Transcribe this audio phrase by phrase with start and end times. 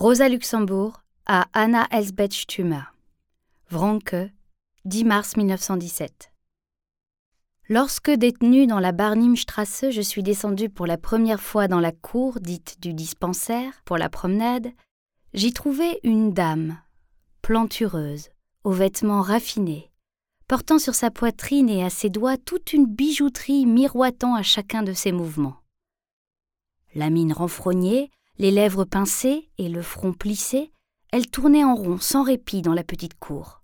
[0.00, 2.84] Rosa Luxembourg à Anna Elsbeth Stumer.
[3.72, 4.30] Wronke,
[4.84, 6.30] 10 mars 1917.
[7.68, 12.38] Lorsque détenue dans la Barnimstrasse, je suis descendue pour la première fois dans la cour
[12.38, 14.68] dite du dispensaire pour la promenade,
[15.34, 16.78] j'y trouvai une dame,
[17.42, 18.28] plantureuse,
[18.62, 19.90] aux vêtements raffinés,
[20.46, 24.92] portant sur sa poitrine et à ses doigts toute une bijouterie miroitant à chacun de
[24.92, 25.56] ses mouvements.
[26.94, 30.70] La mine renfrognée, les lèvres pincées et le front plissé,
[31.12, 33.62] elle tournait en rond sans répit dans la petite cour.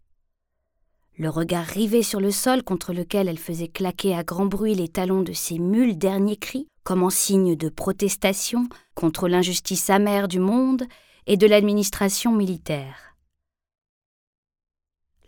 [1.16, 4.88] Le regard rivé sur le sol contre lequel elle faisait claquer à grand bruit les
[4.88, 10.40] talons de ses mules derniers cris, comme en signe de protestation contre l'injustice amère du
[10.40, 10.84] monde
[11.26, 13.14] et de l'administration militaire.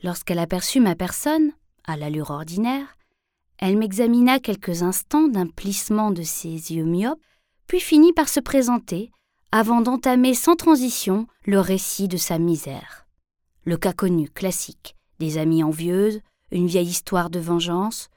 [0.03, 1.53] Lorsqu'elle aperçut ma personne,
[1.85, 2.97] à l'allure ordinaire,
[3.59, 7.23] elle m'examina quelques instants d'un plissement de ses yeux myopes,
[7.69, 9.11] puis finit par se présenter,
[9.53, 13.07] avant d'entamer sans transition le récit de sa misère.
[13.65, 16.21] Le cas connu, classique, des amies envieuses,
[16.51, 18.09] une vieille histoire de vengeance,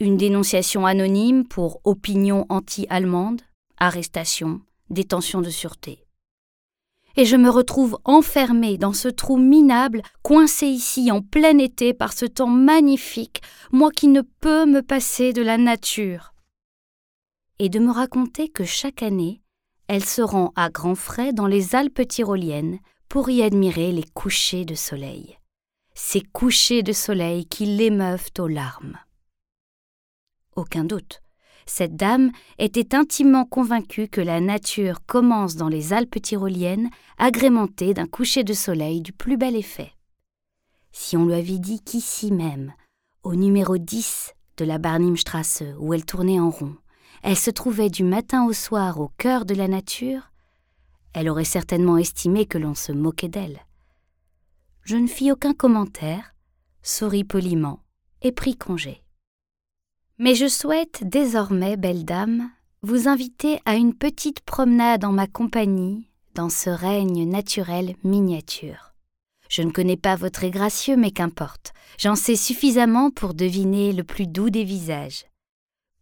[0.00, 3.42] une dénonciation anonyme pour opinion anti-allemande,
[3.78, 6.04] arrestation, détention de sûreté.
[7.16, 12.12] Et je me retrouve enfermée dans ce trou minable, coincé ici en plein été par
[12.12, 16.34] ce temps magnifique, moi qui ne peux me passer de la nature.
[17.60, 19.40] Et de me raconter que chaque année,
[19.88, 24.64] elle se rend à grands frais dans les Alpes tyroliennes pour y admirer les couchers
[24.64, 25.38] de soleil.
[25.94, 28.98] Ces couchers de soleil qui l'émeuvent aux larmes.
[30.56, 31.20] Aucun doute,
[31.66, 38.06] cette dame était intimement convaincue que la nature commence dans les Alpes tyroliennes, agrémentée d'un
[38.06, 39.92] coucher de soleil du plus bel effet.
[40.92, 42.72] Si on lui avait dit qu'ici même,
[43.22, 46.76] au numéro 10 de la Barnimstrasse où elle tournait en rond,
[47.24, 50.30] elle se trouvait du matin au soir au cœur de la nature,
[51.14, 53.60] elle aurait certainement estimé que l'on se moquait d'elle.
[54.82, 56.34] Je ne fis aucun commentaire,
[56.82, 57.80] souris poliment
[58.20, 59.02] et pris congé.
[60.18, 62.50] Mais je souhaite désormais, belle dame,
[62.82, 68.92] vous inviter à une petite promenade en ma compagnie dans ce règne naturel miniature.
[69.48, 74.26] Je ne connais pas votre gracieux, mais qu'importe, j'en sais suffisamment pour deviner le plus
[74.26, 75.24] doux des visages.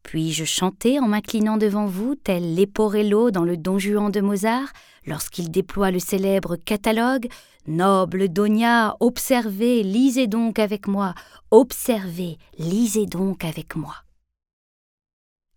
[0.02, 4.72] Puis-je chanter en m'inclinant devant vous, tel Leporello dans le Don Juan de Mozart,
[5.06, 7.28] lorsqu'il déploie le célèbre catalogue
[7.66, 11.14] Noble Donia, observez, lisez donc avec moi,
[11.52, 13.94] observez, lisez donc avec moi.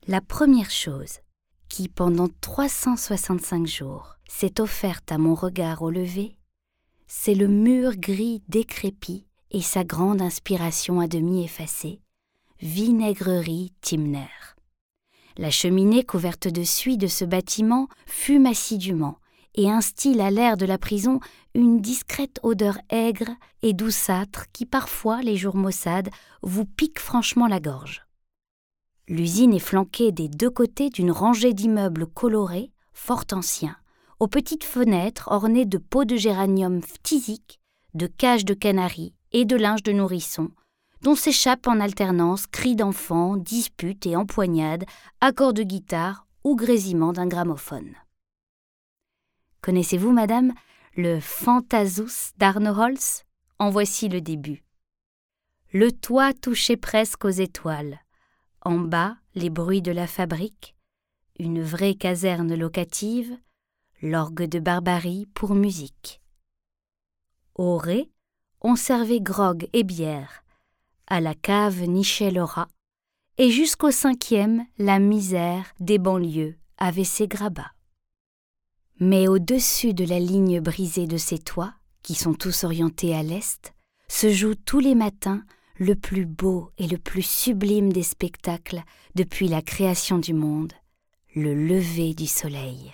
[0.08, 1.20] La première chose
[1.68, 6.38] qui, pendant 365 jours, s'est offerte à mon regard au lever,
[7.08, 12.02] c'est le mur gris décrépit et sa grande inspiration à demi effacée,
[12.62, 14.30] vinaigrerie Timner.
[15.38, 19.20] La cheminée couverte de suie de ce bâtiment fume assidûment
[19.56, 21.20] et instille à l'air de la prison
[21.54, 26.10] une discrète odeur aigre et douceâtre qui parfois, les jours maussades,
[26.42, 28.06] vous pique franchement la gorge.
[29.08, 33.78] L'usine est flanquée des deux côtés d'une rangée d'immeubles colorés, fort anciens,
[34.20, 37.60] aux petites fenêtres ornées de pots de géranium phtisiques,
[37.94, 40.52] de cages de canaries et de linge de nourrisson,
[41.06, 44.86] dont s'échappent en alternance cris d'enfants, disputes et empoignades,
[45.22, 47.94] accords de guitare ou grésillements d'un gramophone.
[49.62, 50.52] Connaissez-vous, madame,
[50.98, 53.24] le Fantasus d'Arnoholz
[53.60, 54.64] En voici le début.
[55.72, 58.00] Le toit touchait presque aux étoiles.
[58.62, 60.76] En bas, les bruits de la fabrique,
[61.38, 63.38] une vraie caserne locative,
[64.02, 66.20] l'orgue de Barbarie pour musique.
[67.54, 68.10] Au ré,
[68.62, 70.42] on servait grog et bière,
[71.08, 72.68] à la cave nichait le rat,
[73.38, 77.72] et jusqu'au cinquième, la misère des banlieues avait ses grabats.
[79.00, 83.74] Mais au-dessus de la ligne brisée de ces toits, qui sont tous orientés à l'est,
[84.08, 85.44] se joue tous les matins
[85.78, 88.84] le plus beau et le plus sublime des spectacles
[89.16, 90.74] depuis la création du monde,
[91.36, 92.94] le lever du soleil.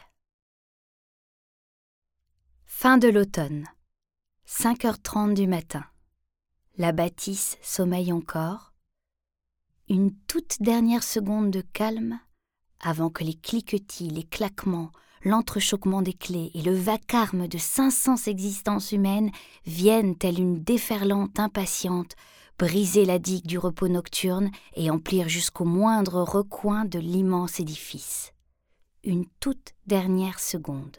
[2.66, 3.68] Fin de l'automne.
[4.48, 5.86] 5h30 du matin.
[6.82, 8.74] La bâtisse sommeille encore.
[9.88, 12.20] Une toute dernière seconde de calme
[12.80, 14.90] avant que les cliquetis, les claquements,
[15.24, 19.30] l'entrechoquement des clés et le vacarme de 500 existences humaines
[19.64, 22.16] viennent, telle une déferlante impatiente,
[22.58, 28.34] briser la digue du repos nocturne et emplir jusqu'au moindre recoin de l'immense édifice.
[29.04, 30.98] Une toute dernière seconde.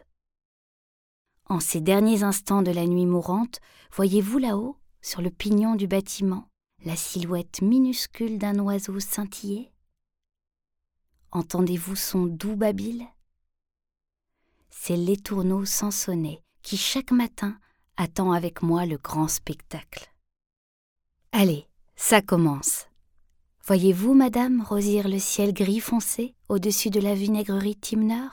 [1.49, 3.59] En ces derniers instants de la nuit mourante,
[3.91, 6.49] voyez-vous là-haut sur le pignon du bâtiment,
[6.85, 9.71] la silhouette minuscule d'un oiseau scintiller
[11.33, 13.07] Entendez-vous son doux babil?
[14.71, 17.59] C'est l'étourneau sonner qui chaque matin
[17.97, 20.13] attend avec moi le grand spectacle.
[21.33, 21.67] Allez,
[21.97, 22.87] ça commence.
[23.65, 28.29] Voyez-vous, madame, rosir le ciel gris foncé au-dessus de la vinaigrerie Timner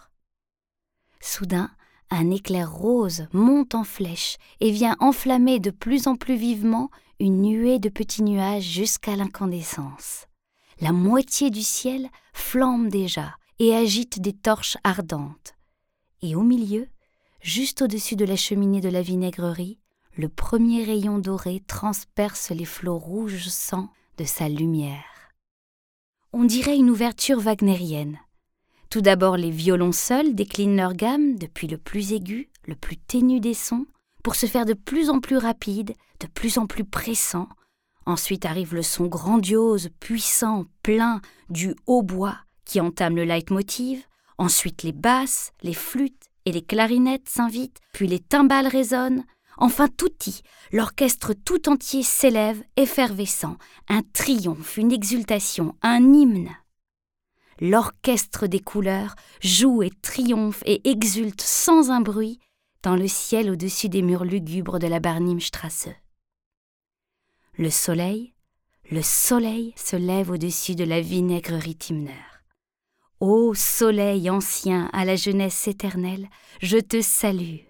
[1.21, 1.71] Soudain,
[2.09, 6.89] un éclair rose monte en flèche et vient enflammer de plus en plus vivement
[7.19, 10.25] une nuée de petits nuages jusqu'à l'incandescence.
[10.81, 15.53] La moitié du ciel flambe déjà et agite des torches ardentes.
[16.21, 16.87] Et au milieu,
[17.41, 19.79] juste au-dessus de la cheminée de la vinaigrerie,
[20.15, 25.33] le premier rayon doré transperce les flots rouges sang de sa lumière.
[26.33, 28.19] On dirait une ouverture wagnérienne.
[28.89, 33.39] Tout d'abord, les violons seuls déclinent leur gamme depuis le plus aigu, le plus ténu
[33.39, 33.85] des sons,
[34.23, 37.47] pour se faire de plus en plus rapide, de plus en plus pressant.
[38.07, 41.21] Ensuite arrive le son grandiose, puissant, plein
[41.51, 44.03] du hautbois qui entame le leitmotiv.
[44.39, 49.23] Ensuite les basses, les flûtes et les clarinettes s'invitent, puis les timbales résonnent.
[49.57, 50.41] Enfin tout y,
[50.71, 53.57] l'orchestre tout entier s'élève, effervescent,
[53.87, 56.49] un triomphe, une exultation, un hymne
[57.59, 62.39] l'orchestre des couleurs joue et triomphe et exulte sans un bruit
[62.83, 65.89] dans le ciel au-dessus des murs lugubres de la Barnimstrasse.
[67.57, 68.33] Le soleil,
[68.89, 72.13] le soleil se lève au-dessus de la vinaigrerie Timner.
[73.19, 76.29] Ô soleil ancien à la jeunesse éternelle,
[76.61, 77.65] je te salue.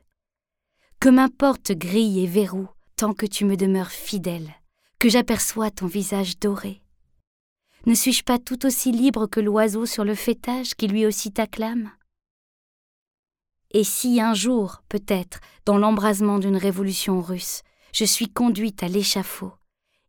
[1.00, 4.53] Que m'importe grille et verrou, tant que tu me demeures fidèle,
[5.00, 6.83] que j'aperçois ton visage doré,
[7.86, 11.92] ne suis-je pas tout aussi libre que l'oiseau sur le fêtage qui lui aussi t'acclame?
[13.72, 17.62] Et si un jour, peut-être, dans l'embrasement d'une révolution russe,
[17.94, 19.54] je suis conduite à l'échafaud,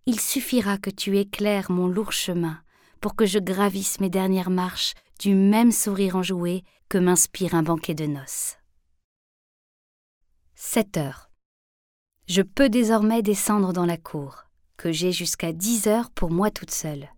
[0.07, 2.61] il suffira que tu éclaires mon lourd chemin
[3.01, 7.95] pour que je gravisse mes dernières marches du même sourire enjoué que m'inspire un banquet
[7.95, 8.57] de noces.
[10.55, 11.31] 7 heures.
[12.27, 14.45] Je peux désormais descendre dans la cour,
[14.77, 17.09] que j'ai jusqu'à dix heures pour moi toute seule.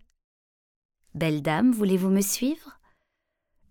[1.14, 2.78] Belle dame, voulez-vous me suivre?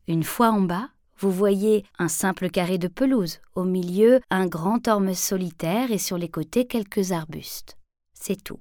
[0.07, 4.87] Une fois en bas, vous voyez un simple carré de pelouse, au milieu un grand
[4.87, 7.77] orme solitaire et sur les côtés quelques arbustes.
[8.13, 8.59] C'est tout.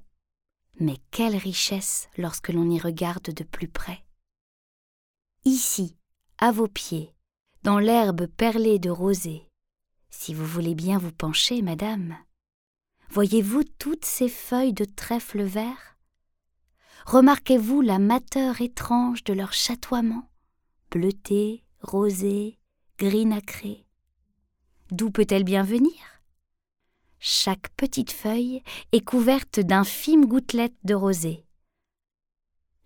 [0.78, 4.02] Mais quelle richesse lorsque l'on y regarde de plus près.
[5.44, 5.96] Ici,
[6.38, 7.14] à vos pieds,
[7.62, 9.46] dans l'herbe perlée de rosée,
[10.08, 12.16] si vous voulez bien vous pencher, madame,
[13.10, 15.98] voyez-vous toutes ces feuilles de trèfle vert?
[17.06, 20.28] Remarquez-vous la mateur étrange de leur chatoiement,
[20.90, 22.58] bleuté, rosé,
[22.98, 23.86] gris nacré
[24.90, 25.92] D'où peut-elle bien venir?
[27.18, 28.62] Chaque petite feuille
[28.92, 31.44] est couverte d'infimes gouttelettes de rosée.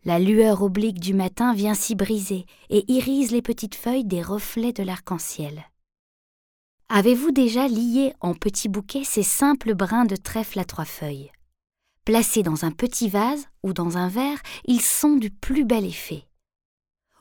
[0.05, 4.72] La lueur oblique du matin vient s'y briser et irise les petites feuilles des reflets
[4.72, 5.64] de l'arc-en-ciel.
[6.90, 11.32] Avez-vous déjà lié en petits bouquets ces simples brins de trèfle à trois feuilles?
[12.05, 16.29] Placés dans un petit vase ou dans un verre, ils sont du plus bel effet.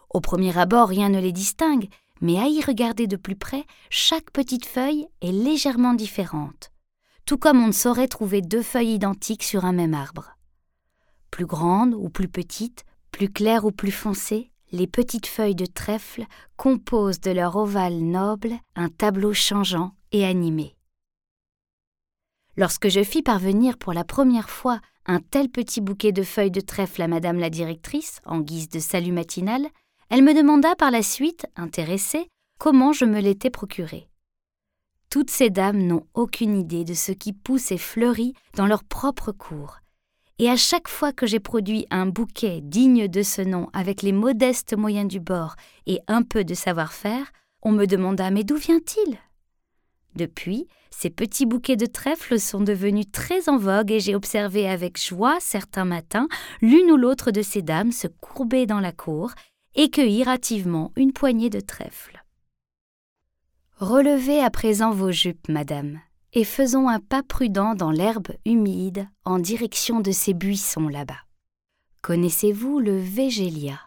[0.09, 1.88] Au premier abord, rien ne les distingue,
[2.19, 6.71] mais à y regarder de plus près, chaque petite feuille est légèrement différente,
[7.25, 10.35] tout comme on ne saurait trouver deux feuilles identiques sur un même arbre.
[11.31, 16.25] Plus grandes ou plus petites, plus claires ou plus foncées, les petites feuilles de trèfle
[16.57, 20.75] composent de leur ovale noble un tableau changeant et animé.
[22.55, 26.62] Lorsque je fis parvenir pour la première fois un tel petit bouquet de feuilles de
[26.62, 29.67] trèfle à Madame la directrice, en guise de salut matinal,
[30.10, 32.27] elle me demanda par la suite, intéressée,
[32.60, 34.07] comment je me l'étais procuré.
[35.10, 39.31] Toutes ces dames n'ont aucune idée de ce qui pousse et fleurit dans leur propre
[39.31, 39.79] cour,
[40.39, 44.12] et à chaque fois que j'ai produit un bouquet digne de ce nom avec les
[44.12, 45.55] modestes moyens du bord
[45.86, 47.31] et un peu de savoir-faire,
[47.62, 49.17] on me demanda Mais d'où vient-il?
[50.15, 55.01] Depuis, ces petits bouquets de trèfle sont devenus très en vogue et j'ai observé avec
[55.01, 56.27] joie certains matins
[56.62, 59.32] l'une ou l'autre de ces dames se courber dans la cour
[59.75, 62.24] et cueillir hâtivement une poignée de trèfle.
[63.77, 66.00] Relevez à présent vos jupes, madame,
[66.32, 71.20] et faisons un pas prudent dans l'herbe humide en direction de ces buissons là-bas.
[72.01, 73.79] Connaissez-vous le végélia,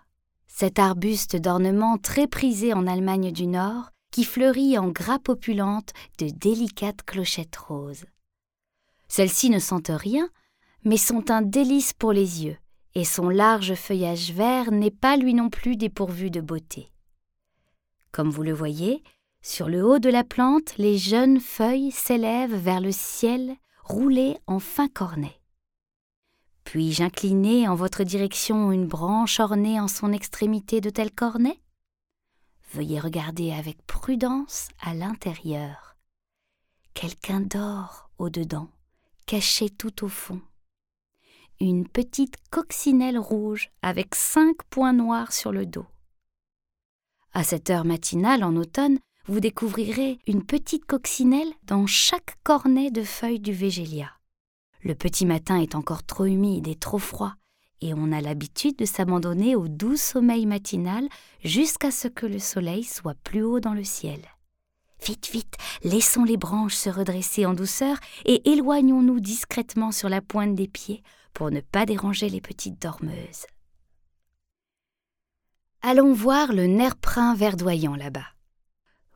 [0.47, 6.30] cet arbuste d'ornement très prisé en Allemagne du Nord qui fleurit en grappes opulentes de
[6.30, 8.06] délicates clochettes roses.
[9.08, 10.30] Celles-ci ne sentent rien,
[10.85, 12.56] mais sont un délice pour les yeux,
[12.94, 16.90] et son large feuillage vert n'est pas lui non plus dépourvu de beauté.
[18.11, 19.02] Comme vous le voyez,
[19.42, 23.54] sur le haut de la plante, les jeunes feuilles s'élèvent vers le ciel,
[23.85, 25.42] roulées en fin cornet.
[26.64, 31.61] Puis-je incliner en votre direction une branche ornée en son extrémité de tel cornet?
[32.73, 35.96] Veuillez regarder avec prudence à l'intérieur.
[36.94, 38.70] quelqu'un dort au-dedans,
[39.26, 40.40] caché tout au fond.
[41.61, 45.87] Une petite coccinelle rouge avec cinq points noirs sur le dos.
[47.32, 53.02] À cette heure matinale en automne, vous découvrirez une petite coccinelle dans chaque cornet de
[53.02, 54.11] feuilles du végélia.
[54.82, 57.35] Le petit matin est encore trop humide et trop froid,
[57.80, 61.09] et on a l'habitude de s'abandonner au doux sommeil matinal
[61.45, 64.21] jusqu'à ce que le soleil soit plus haut dans le ciel.
[65.04, 65.54] Vite, vite,
[65.85, 71.02] laissons les branches se redresser en douceur et éloignons-nous discrètement sur la pointe des pieds
[71.35, 73.47] pour ne pas déranger les petites dormeuses.
[75.83, 78.26] Allons voir le nerf print verdoyant là-bas.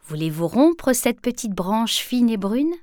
[0.07, 2.75] Voulez-vous rompre cette petite branche fine et brune?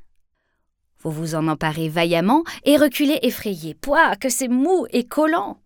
[1.00, 3.76] Vous vous en emparez vaillamment et reculez effrayé.
[3.76, 5.62] Pouah, que c'est mou et collant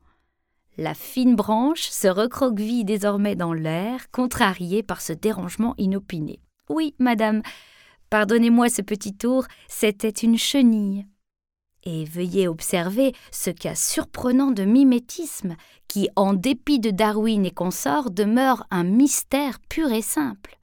[0.78, 6.40] La fine branche se recroqueville désormais dans l'air, contrariée par ce dérangement inopiné.
[6.70, 7.42] Oui, madame,
[8.10, 11.06] pardonnez-moi ce petit tour, c'était une chenille.
[11.84, 15.56] Et veuillez observer ce cas surprenant de mimétisme
[15.88, 20.58] qui, en dépit de Darwin et consorts, demeure un mystère pur et simple.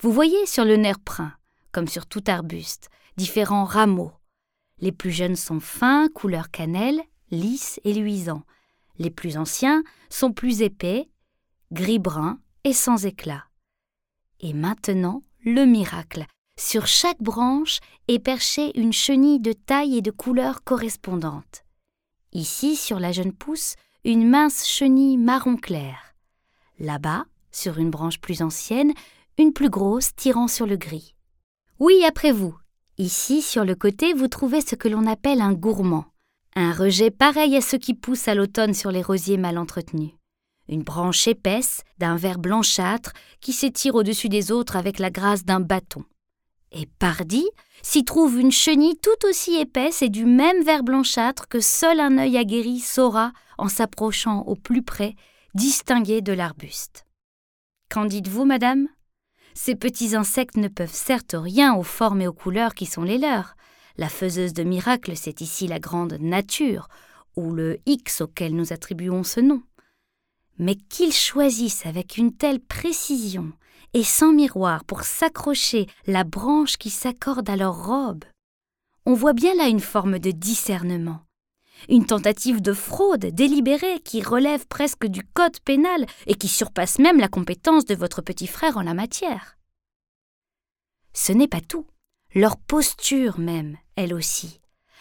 [0.00, 1.32] Vous voyez sur le nerf print,
[1.72, 4.12] comme sur tout arbuste, différents rameaux.
[4.78, 7.00] Les plus jeunes sont fins, couleur cannelle,
[7.30, 8.42] lisses et luisants.
[8.98, 11.08] Les plus anciens sont plus épais,
[11.72, 13.44] gris-brun et sans éclat.
[14.40, 16.26] Et maintenant, le miracle.
[16.56, 21.64] Sur chaque branche est perchée une chenille de taille et de couleur correspondantes.
[22.32, 23.74] Ici, sur la jeune pousse,
[24.04, 26.14] une mince chenille marron clair.
[26.78, 28.92] Là-bas, sur une branche plus ancienne,
[29.38, 31.14] une plus grosse tirant sur le gris.
[31.80, 32.56] Oui, après vous,
[32.96, 36.04] Ici, sur le côté, vous trouvez ce que l'on appelle un gourmand,
[36.56, 40.12] un rejet pareil à ceux qui poussent à l'automne sur les rosiers mal entretenus.
[40.68, 45.60] Une branche épaisse, d'un vert blanchâtre, qui s'étire au-dessus des autres avec la grâce d'un
[45.60, 46.04] bâton.
[46.72, 47.44] Et pardi,
[47.82, 52.18] s'y trouve une chenille tout aussi épaisse et du même vert blanchâtre que seul un
[52.18, 55.14] œil aguerri saura, en s'approchant au plus près,
[55.54, 57.04] distinguer de l'arbuste.
[57.90, 58.88] Qu'en dites-vous, madame?
[59.54, 63.18] Ces petits insectes ne peuvent certes rien aux formes et aux couleurs qui sont les
[63.18, 63.54] leurs.
[63.96, 66.88] La faiseuse de miracles, c'est ici la grande nature,
[67.36, 69.62] ou le X auquel nous attribuons ce nom.
[70.58, 73.52] Mais qu'ils choisissent avec une telle précision
[73.92, 78.24] et sans miroir pour s'accrocher la branche qui s'accorde à leur robe.
[79.06, 81.20] On voit bien là une forme de discernement,
[81.88, 87.20] une tentative de fraude délibérée qui relève presque du code pénal et qui surpasse même
[87.20, 89.56] la compétence de votre petit frère en la matière.
[91.12, 91.86] Ce n'est pas tout,
[92.34, 94.60] leur posture même, elle aussi,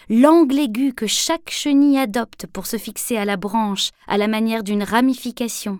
[0.10, 4.64] l'angle aigu que chaque chenille adopte pour se fixer à la branche à la manière
[4.64, 5.80] d'une ramification,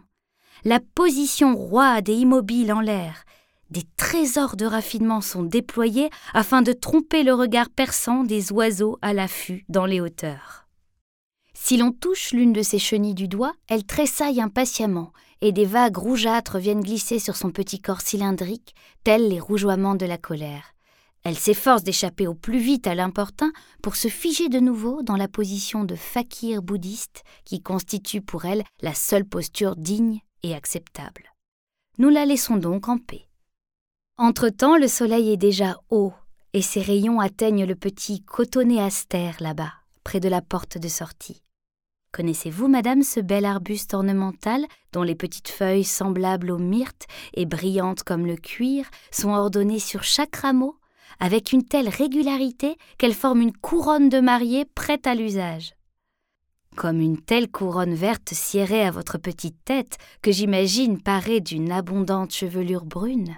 [0.66, 3.24] la position roide et immobile en l'air,
[3.70, 9.14] des trésors de raffinement sont déployés afin de tromper le regard perçant des oiseaux à
[9.14, 10.68] l'affût dans les hauteurs.
[11.54, 15.98] Si l'on touche l'une de ces chenilles du doigt, elle tressaille impatiemment, et des vagues
[15.98, 20.74] rougeâtres viennent glisser sur son petit corps cylindrique, tels les rougeoiements de la colère.
[21.24, 23.52] Elle s'efforce d'échapper au plus vite à l'importun
[23.82, 28.64] pour se figer de nouveau dans la position de fakir bouddhiste qui constitue pour elle
[28.82, 31.34] la seule posture digne et acceptable.
[31.98, 33.30] Nous la laissons donc en paix.
[34.18, 36.14] Entre-temps, le soleil est déjà haut
[36.52, 39.72] et ses rayons atteignent le petit cotonéaster là-bas,
[40.04, 41.42] près de la porte de sortie.
[42.12, 48.04] Connaissez-vous, madame, ce bel arbuste ornemental dont les petites feuilles semblables aux myrtes et brillantes
[48.04, 50.76] comme le cuir sont ordonnées sur chaque rameau?
[51.20, 55.74] Avec une telle régularité qu'elles forment une couronne de mariée prête à l'usage
[56.76, 62.34] Comme une telle couronne verte siérait à votre petite tête que j'imagine parée d'une abondante
[62.34, 63.36] chevelure brune.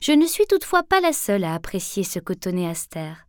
[0.00, 3.26] Je ne suis toutefois pas la seule à apprécier ce cotonnet astère.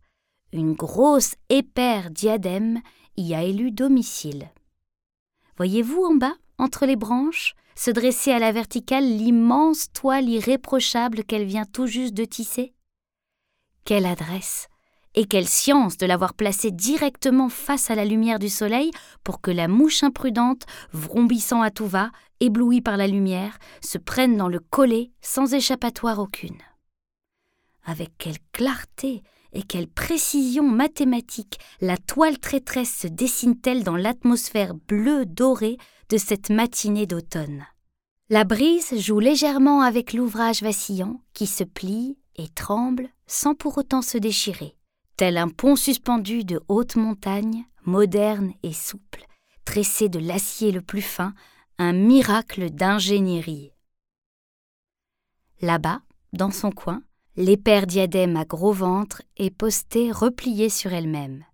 [0.52, 2.80] Une grosse épère diadème
[3.16, 4.50] y a élu domicile.
[5.56, 11.44] Voyez-vous en bas, entre les branches, se dresser à la verticale l'immense toile irréprochable qu'elle
[11.44, 12.74] vient tout juste de tisser?
[13.84, 14.68] Quelle adresse
[15.16, 18.90] et quelle science de l'avoir placée directement face à la lumière du soleil
[19.22, 22.10] pour que la mouche imprudente, vrombissant à tout va,
[22.40, 26.58] éblouie par la lumière, se prenne dans le collet sans échappatoire aucune.
[27.84, 29.22] Avec quelle clarté
[29.52, 35.76] et quelle précision mathématique la toile traîtresse se dessine-t-elle dans l'atmosphère bleue dorée
[36.08, 37.64] de cette matinée d'automne.
[38.30, 44.02] La brise joue légèrement avec l'ouvrage vacillant qui se plie et tremble sans pour autant
[44.02, 44.76] se déchirer,
[45.16, 49.26] tel un pont suspendu de haute montagne, moderne et souple,
[49.64, 51.34] tressé de l'acier le plus fin,
[51.78, 53.72] un miracle d'ingénierie.
[55.60, 57.02] Là-bas, dans son coin,
[57.36, 61.44] L'éperdiadème à gros ventre est postée repliée sur elle-même.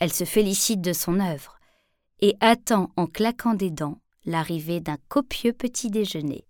[0.00, 1.58] Elle se félicite de son œuvre
[2.20, 6.44] et attend en claquant des dents l'arrivée d'un copieux petit déjeuner.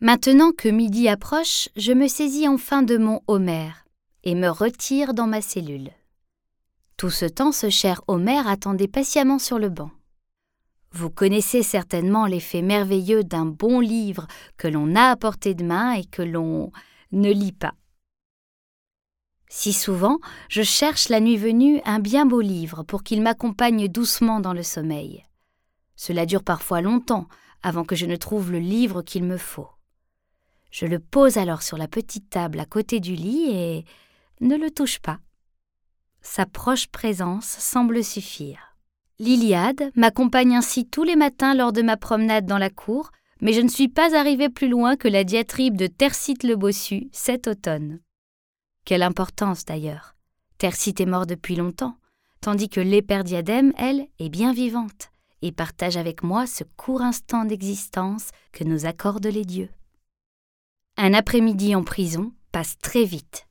[0.00, 3.84] Maintenant que midi approche, je me saisis enfin de mon Homère
[4.22, 5.90] et me retire dans ma cellule.
[6.96, 9.90] Tout ce temps, ce cher Homère attendait patiemment sur le banc.
[10.92, 15.92] Vous connaissez certainement l'effet merveilleux d'un bon livre que l'on a à portée de main
[15.92, 16.70] et que l'on
[17.12, 17.74] ne lit pas.
[19.48, 24.40] Si souvent, je cherche la nuit venue un bien beau livre pour qu'il m'accompagne doucement
[24.40, 25.24] dans le sommeil.
[25.96, 27.28] Cela dure parfois longtemps
[27.62, 29.68] avant que je ne trouve le livre qu'il me faut.
[30.74, 33.84] Je le pose alors sur la petite table à côté du lit et
[34.40, 35.20] ne le touche pas.
[36.20, 38.76] Sa proche présence semble suffire.
[39.20, 43.60] L'Iliade m'accompagne ainsi tous les matins lors de ma promenade dans la cour, mais je
[43.60, 48.00] ne suis pas arrivé plus loin que la diatribe de Tercite le Bossu cet automne.
[48.84, 50.16] Quelle importance d'ailleurs.
[50.58, 51.98] Tercite est mort depuis longtemps,
[52.40, 58.30] tandis que l'éperdiadème, elle, est bien vivante et partage avec moi ce court instant d'existence
[58.50, 59.70] que nous accordent les dieux.
[60.96, 63.48] Un après-midi en prison passe très vite.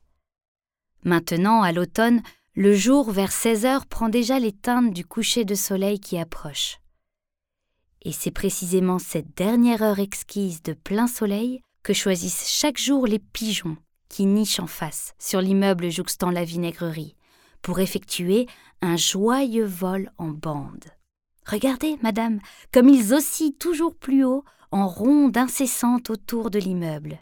[1.02, 2.22] Maintenant, à l'automne,
[2.54, 6.78] le jour vers 16 heures prend déjà les teintes du coucher de soleil qui approche.
[8.00, 13.18] Et c'est précisément cette dernière heure exquise de plein soleil que choisissent chaque jour les
[13.18, 13.76] pigeons
[14.08, 17.14] qui nichent en face, sur l'immeuble jouxtant la vinaigrerie,
[17.60, 18.46] pour effectuer
[18.80, 20.84] un joyeux vol en bande.
[21.46, 22.40] Regardez, madame,
[22.72, 27.18] comme ils oscillent toujours plus haut, en ronde incessante autour de l'immeuble.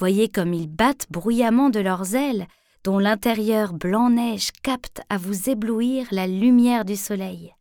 [0.00, 2.46] Voyez comme ils battent bruyamment de leurs ailes,
[2.84, 7.54] dont l'intérieur blanc-neige capte à vous éblouir la lumière du soleil.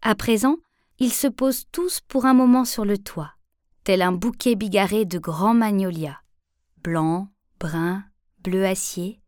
[0.00, 0.56] À présent,
[0.98, 3.34] ils se posent tous pour un moment sur le toit,
[3.84, 6.16] tel un bouquet bigarré de grands magnolias,
[6.82, 7.28] blancs,
[7.60, 8.02] bruns,
[8.38, 9.20] bleu acier,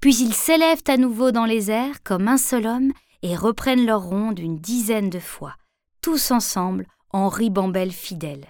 [0.00, 4.02] puis ils s'élèvent à nouveau dans les airs comme un seul homme et reprennent leur
[4.02, 5.54] ronde une dizaine de fois,
[6.02, 8.46] tous ensemble en ribambelle fidèle.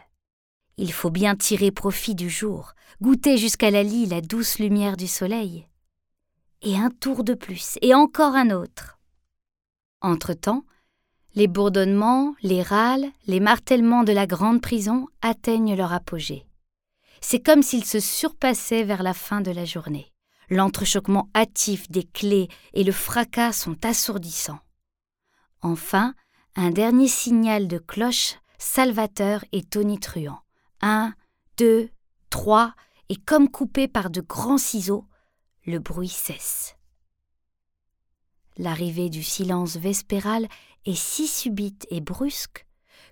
[0.78, 5.06] Il faut bien tirer profit du jour, goûter jusqu'à la lie la douce lumière du
[5.06, 5.66] soleil.
[6.60, 8.98] Et un tour de plus, et encore un autre.
[10.02, 10.64] Entre-temps,
[11.34, 16.46] les bourdonnements, les râles, les martèlements de la grande prison atteignent leur apogée.
[17.20, 20.12] C'est comme s'ils se surpassaient vers la fin de la journée.
[20.48, 24.60] L'entrechoquement hâtif des clés et le fracas sont assourdissants.
[25.62, 26.14] Enfin,
[26.54, 30.40] un dernier signal de cloche salvateur et tonitruant.
[30.80, 31.14] Un,
[31.56, 31.90] deux,
[32.30, 32.74] trois,
[33.08, 35.06] et comme coupé par de grands ciseaux,
[35.64, 36.76] le bruit cesse.
[38.58, 40.48] L'arrivée du silence vespéral
[40.86, 42.66] est si subite et brusque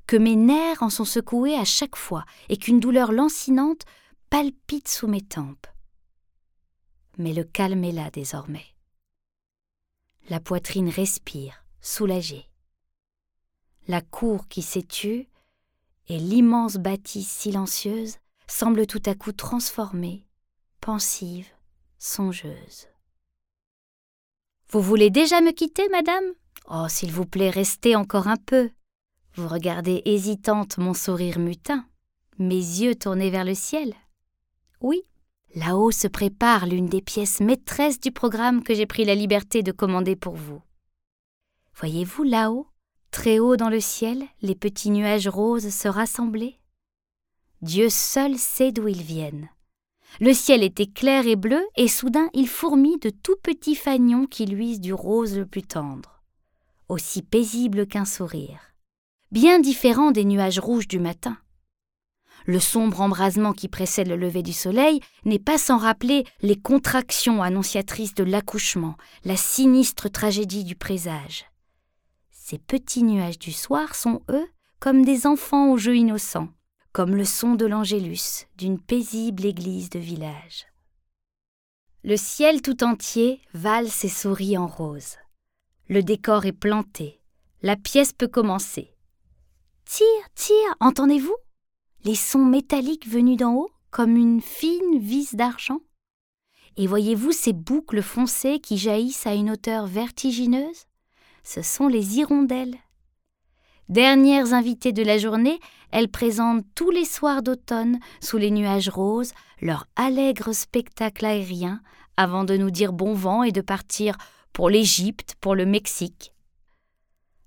[0.06, 3.84] que mes nerfs en sont secoués à chaque fois et qu'une douleur lancinante
[4.30, 5.66] palpite sous mes tempes.
[7.18, 8.66] Mais le calme est là désormais.
[10.28, 12.50] La poitrine respire, soulagée.
[13.86, 15.28] La cour qui s'étue
[16.08, 20.26] et l'immense bâtisse silencieuse semblent tout à coup transformées,
[20.80, 21.50] pensives,
[21.98, 22.88] songeuses.
[24.68, 26.24] Vous voulez déjà me quitter, madame?
[26.68, 28.70] Oh, s'il vous plaît, restez encore un peu.
[29.34, 31.86] Vous regardez hésitante mon sourire mutin,
[32.38, 33.94] mes yeux tournés vers le ciel.
[34.80, 35.02] Oui,
[35.54, 39.72] là-haut se prépare l'une des pièces maîtresses du programme que j'ai pris la liberté de
[39.72, 40.62] commander pour vous.
[41.76, 42.66] Voyez-vous là-haut,
[43.14, 46.58] très haut dans le ciel, les petits nuages roses se rassembler
[47.62, 49.48] Dieu seul sait d'où ils viennent.
[50.20, 54.46] Le ciel était clair et bleu, et soudain il fourmille de tout petits fagnons qui
[54.46, 56.24] luisent du rose le plus tendre,
[56.88, 58.58] aussi paisible qu'un sourire,
[59.30, 61.38] bien différent des nuages rouges du matin.
[62.46, 67.42] Le sombre embrasement qui précède le lever du soleil n'est pas sans rappeler les contractions
[67.42, 71.46] annonciatrices de l'accouchement, la sinistre tragédie du présage.
[72.46, 74.46] Ces petits nuages du soir sont, eux,
[74.78, 76.50] comme des enfants au jeu innocent,
[76.92, 80.66] comme le son de l'angélus d'une paisible église de village.
[82.02, 85.16] Le ciel tout entier valse et sourit en rose.
[85.88, 87.18] Le décor est planté.
[87.62, 88.94] La pièce peut commencer.
[89.86, 91.36] Tire, tire, entendez-vous?
[92.04, 95.80] Les sons métalliques venus d'en haut, comme une fine vis d'argent
[96.76, 100.84] Et voyez-vous ces boucles foncées qui jaillissent à une hauteur vertigineuse?
[101.44, 102.76] Ce sont les hirondelles
[103.90, 109.32] Dernières invitées de la journée, elles présentent tous les soirs d'automne, sous les nuages roses,
[109.60, 111.82] leur allègre spectacle aérien,
[112.16, 114.16] avant de nous dire bon vent et de partir
[114.54, 116.32] pour l'Égypte, pour le Mexique.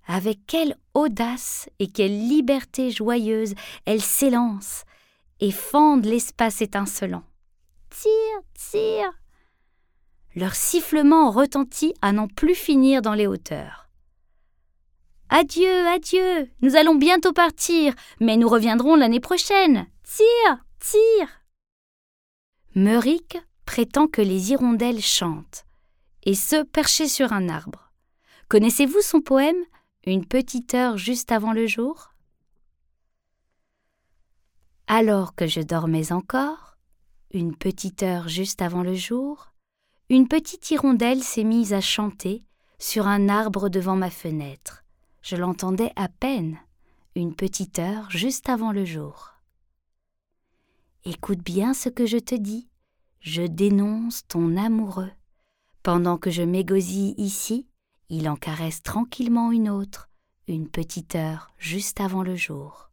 [0.05, 3.55] Avec quelle audace et quelle liberté joyeuse
[3.85, 4.83] elles s'élancent,
[5.39, 7.23] et fendent l'espace étincelant.
[7.89, 9.11] Tire, tire
[10.35, 13.86] Leur sifflement retentit à n'en plus finir dans les hauteurs.
[15.29, 19.85] Adieu, adieu, nous allons bientôt partir, mais nous reviendrons l'année prochaine.
[20.03, 21.43] Tire, tire
[22.75, 25.65] Meuric prétend que les hirondelles chantent,
[26.23, 27.91] et ce perché sur un arbre.
[28.47, 29.61] Connaissez-vous son poème
[30.05, 32.13] Une petite heure juste avant le jour?
[34.87, 36.77] Alors que je dormais encore,
[37.31, 39.51] une petite heure juste avant le jour,
[40.09, 42.45] une petite hirondelle s'est mise à chanter
[42.79, 44.85] sur un arbre devant ma fenêtre.
[45.29, 46.57] Je l'entendais à peine,
[47.13, 49.33] une petite heure juste avant le jour.
[51.03, 52.69] Écoute bien ce que je te dis,
[53.19, 55.11] je dénonce ton amoureux.
[55.83, 57.67] Pendant que je m'égosille ici,
[58.07, 60.07] il en caresse tranquillement une autre,
[60.47, 62.89] une petite heure juste avant le jour.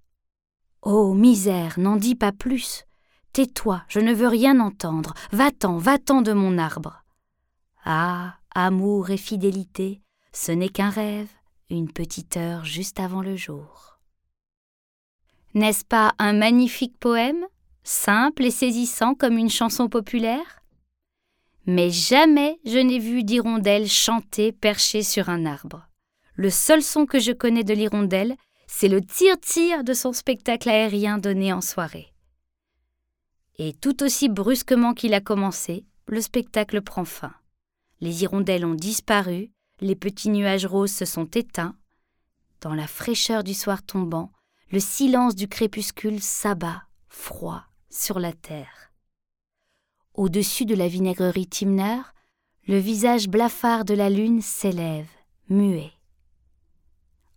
[0.83, 2.85] Oh, misère, n'en dis pas plus.
[3.33, 5.14] Tais-toi, je ne veux rien entendre.
[5.31, 7.05] Va-t'en, va-t'en de mon arbre.
[7.85, 11.31] Ah, amour et fidélité, ce n'est qu'un rêve,
[11.70, 13.98] une petite heure juste avant le jour.
[15.55, 17.44] N'est-ce pas un magnifique poème,
[17.83, 20.62] simple et saisissant comme une chanson populaire?
[21.66, 25.88] Mais jamais je n'ai vu d'hirondelle chanter perchée sur un arbre.
[26.35, 31.18] Le seul son que je connais de l'hirondelle, c'est le tir-tir de son spectacle aérien
[31.18, 32.12] donné en soirée.
[33.57, 37.33] Et tout aussi brusquement qu'il a commencé, le spectacle prend fin.
[38.00, 39.53] Les hirondelles ont disparu,
[39.85, 41.77] les petits nuages roses se sont éteints.
[42.62, 44.33] Dans la fraîcheur du soir tombant,
[44.70, 48.92] le silence du crépuscule s'abat, froid, sur la terre.
[50.14, 52.01] Au-dessus de la vinaigrerie Timner,
[52.66, 55.11] le visage blafard de la lune s'élève,
[55.51, 55.92] muet.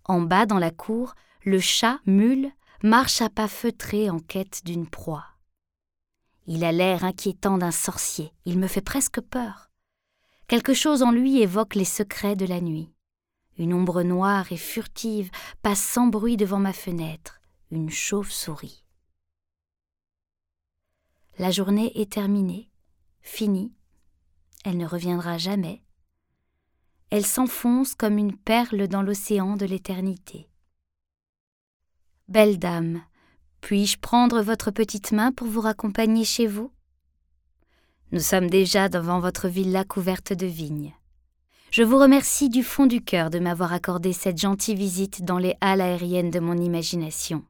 [0.06, 2.50] En bas dans la cour, le chat, mule,
[2.82, 5.26] marche à pas feutrés en quête d'une proie.
[6.46, 9.70] Il a l'air inquiétant d'un sorcier, il me fait presque peur.
[10.48, 12.94] Quelque chose en lui évoque les secrets de la nuit.
[13.58, 15.30] Une ombre noire et furtive
[15.62, 18.86] passe sans bruit devant ma fenêtre, une chauve-souris.
[21.38, 22.70] La journée est terminée,
[23.20, 23.74] finie,
[24.64, 25.84] elle ne reviendra jamais.
[27.10, 30.50] Elle s'enfonce comme une perle dans l'océan de l'éternité.
[32.30, 33.04] Belle dame,
[33.60, 36.72] puis-je prendre votre petite main pour vous raccompagner chez vous?
[38.12, 40.94] Nous sommes déjà devant votre villa couverte de vignes.
[41.72, 45.56] Je vous remercie du fond du cœur de m'avoir accordé cette gentille visite dans les
[45.60, 47.44] halles aériennes de mon imagination.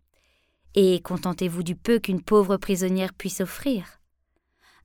[0.74, 4.00] Et contentez-vous du peu qu'une pauvre prisonnière puisse offrir.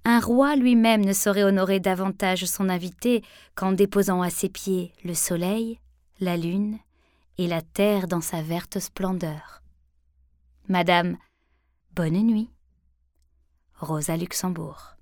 [0.05, 3.23] Un roi lui-même ne saurait honorer davantage son invité
[3.55, 5.79] qu'en déposant à ses pieds le soleil,
[6.21, 6.79] la lune
[7.39, 9.63] et la terre dans sa verte splendeur.
[10.69, 11.17] Madame,
[11.95, 12.51] bonne nuit.
[13.77, 14.97] Rosa Luxembourg.